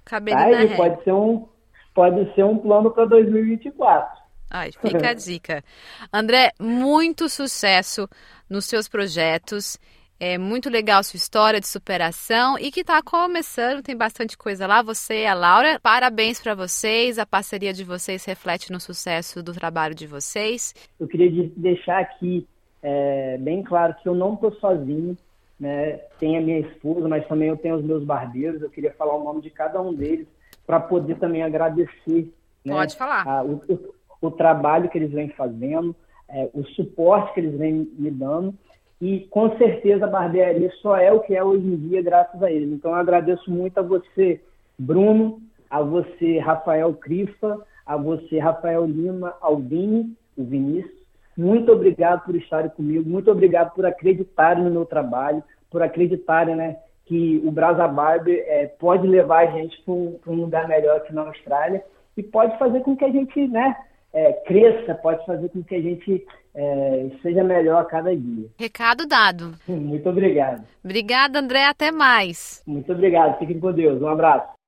Cabelo 0.04 0.38
tá 0.38 0.48
na 0.48 0.76
pode 0.76 1.04
ser 1.04 1.12
um 1.12 1.48
pode 1.94 2.34
ser 2.34 2.44
um 2.44 2.58
plano 2.58 2.90
para 2.90 3.04
2024. 3.04 4.22
Ai, 4.50 4.70
fica 4.72 5.10
a 5.10 5.14
dica. 5.14 5.64
André, 6.12 6.50
muito 6.60 7.28
sucesso 7.28 8.08
nos 8.48 8.66
seus 8.66 8.86
projetos. 8.88 9.78
É 10.24 10.38
muito 10.38 10.70
legal 10.70 11.02
sua 11.02 11.16
história 11.16 11.58
de 11.58 11.66
superação 11.66 12.56
e 12.56 12.70
que 12.70 12.82
está 12.82 13.02
começando, 13.02 13.82
tem 13.82 13.96
bastante 13.96 14.38
coisa 14.38 14.68
lá. 14.68 14.80
Você 14.80 15.22
e 15.22 15.26
a 15.26 15.34
Laura, 15.34 15.80
parabéns 15.82 16.40
para 16.40 16.54
vocês. 16.54 17.18
A 17.18 17.26
parceria 17.26 17.72
de 17.72 17.82
vocês 17.82 18.24
reflete 18.24 18.70
no 18.70 18.78
sucesso 18.78 19.42
do 19.42 19.52
trabalho 19.52 19.96
de 19.96 20.06
vocês. 20.06 20.76
Eu 21.00 21.08
queria 21.08 21.50
deixar 21.56 21.98
aqui 21.98 22.46
é, 22.80 23.36
bem 23.38 23.64
claro 23.64 23.96
que 24.00 24.08
eu 24.08 24.14
não 24.14 24.34
estou 24.34 24.52
sozinho. 24.60 25.18
Né? 25.58 25.98
Tem 26.20 26.38
a 26.38 26.40
minha 26.40 26.60
esposa, 26.60 27.08
mas 27.08 27.26
também 27.26 27.48
eu 27.48 27.56
tenho 27.56 27.74
os 27.74 27.84
meus 27.84 28.04
barbeiros. 28.04 28.62
Eu 28.62 28.70
queria 28.70 28.92
falar 28.92 29.16
o 29.16 29.24
nome 29.24 29.42
de 29.42 29.50
cada 29.50 29.82
um 29.82 29.92
deles 29.92 30.28
para 30.64 30.78
poder 30.78 31.18
também 31.18 31.42
agradecer. 31.42 32.32
Né? 32.64 32.72
Pode 32.72 32.94
falar. 32.94 33.26
A, 33.26 33.42
o, 33.42 33.60
o, 33.68 33.94
o, 34.28 34.30
trabalho 34.30 34.88
que 34.88 34.98
eles 34.98 35.10
vêm 35.10 35.30
fazendo, 35.30 35.96
é, 36.28 36.48
o 36.54 36.62
suporte 36.62 37.34
que 37.34 37.40
eles 37.40 37.58
vêm 37.58 37.90
me 37.98 38.12
dando 38.12 38.56
e 39.02 39.26
com 39.30 39.58
certeza 39.58 40.04
a 40.04 40.08
barbearia 40.08 40.70
só 40.80 40.96
é 40.96 41.10
o 41.10 41.18
que 41.18 41.34
é 41.34 41.42
hoje 41.42 41.66
em 41.66 41.76
dia 41.76 42.00
graças 42.00 42.40
a 42.40 42.48
eles. 42.48 42.70
Então 42.70 42.92
eu 42.92 42.96
agradeço 42.98 43.50
muito 43.50 43.76
a 43.76 43.82
você, 43.82 44.40
Bruno, 44.78 45.40
a 45.68 45.82
você, 45.82 46.38
Rafael 46.38 46.94
Crifa, 46.94 47.58
a 47.84 47.96
você, 47.96 48.38
Rafael 48.38 48.86
Lima, 48.86 49.34
Albini, 49.40 50.16
o 50.38 50.44
Vinícius. 50.44 51.02
Muito 51.36 51.72
obrigado 51.72 52.24
por 52.24 52.36
estarem 52.36 52.70
comigo, 52.70 53.10
muito 53.10 53.28
obrigado 53.28 53.74
por 53.74 53.84
acreditarem 53.84 54.62
no 54.62 54.70
meu 54.70 54.86
trabalho, 54.86 55.42
por 55.68 55.82
acreditarem 55.82 56.54
né, 56.54 56.76
que 57.04 57.42
o 57.44 57.50
Brasa 57.50 57.88
Barber 57.88 58.44
é, 58.46 58.66
pode 58.66 59.04
levar 59.04 59.48
a 59.48 59.50
gente 59.50 59.82
para 59.82 59.94
um, 59.94 60.16
um, 60.28 60.34
lugar 60.34 60.68
melhor 60.68 60.98
aqui 60.98 61.12
na 61.12 61.22
Austrália 61.22 61.82
e 62.16 62.22
pode 62.22 62.56
fazer 62.56 62.78
com 62.82 62.96
que 62.96 63.04
a 63.04 63.10
gente 63.10 63.48
né, 63.48 63.74
é, 64.12 64.32
cresça, 64.46 64.94
pode 64.94 65.26
fazer 65.26 65.48
com 65.48 65.60
que 65.64 65.74
a 65.74 65.82
gente 65.82 66.24
é, 66.54 67.10
seja 67.22 67.42
melhor 67.42 67.80
a 67.80 67.84
cada 67.84 68.14
dia. 68.14 68.48
Recado 68.58 69.06
dado. 69.06 69.54
Muito 69.66 70.08
obrigado. 70.08 70.64
Obrigada, 70.84 71.38
André. 71.38 71.64
Até 71.66 71.90
mais. 71.90 72.62
Muito 72.66 72.92
obrigado. 72.92 73.38
Fiquem 73.38 73.58
com 73.58 73.72
Deus. 73.72 74.00
Um 74.02 74.08
abraço. 74.08 74.61